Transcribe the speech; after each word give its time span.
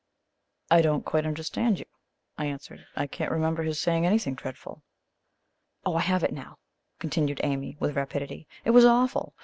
"I 0.71 0.81
don't 0.81 1.05
quite 1.05 1.27
understand 1.27 1.77
you," 1.77 1.85
I 2.35 2.47
answered; 2.47 2.87
"I 2.95 3.05
cannot 3.05 3.33
remember 3.33 3.61
his 3.61 3.79
saying 3.79 4.03
anything 4.03 4.33
dreadful." 4.33 4.81
"Oh, 5.85 5.93
I 5.93 6.01
have 6.01 6.23
it 6.23 6.33
now," 6.33 6.57
continued 6.97 7.39
Amy 7.43 7.77
with 7.79 7.95
rapidity; 7.95 8.47
"it 8.65 8.71
was 8.71 8.83
awful! 8.83 9.35